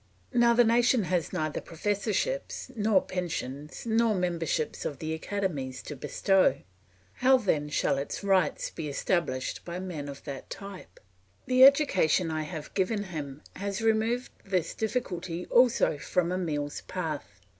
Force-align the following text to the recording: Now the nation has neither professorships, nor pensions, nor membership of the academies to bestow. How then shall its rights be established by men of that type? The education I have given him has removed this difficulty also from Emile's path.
Now 0.33 0.55
the 0.55 0.63
nation 0.63 1.03
has 1.03 1.31
neither 1.31 1.61
professorships, 1.61 2.71
nor 2.75 3.03
pensions, 3.03 3.85
nor 3.85 4.15
membership 4.15 4.83
of 4.83 4.97
the 4.97 5.13
academies 5.13 5.83
to 5.83 5.95
bestow. 5.95 6.57
How 7.21 7.37
then 7.37 7.69
shall 7.69 7.99
its 7.99 8.23
rights 8.23 8.71
be 8.71 8.87
established 8.89 9.63
by 9.63 9.77
men 9.79 10.09
of 10.09 10.23
that 10.23 10.49
type? 10.49 10.99
The 11.45 11.63
education 11.65 12.31
I 12.31 12.41
have 12.41 12.73
given 12.73 13.03
him 13.13 13.43
has 13.57 13.83
removed 13.83 14.31
this 14.43 14.73
difficulty 14.73 15.45
also 15.51 15.99
from 15.99 16.31
Emile's 16.31 16.81
path. 16.87 17.39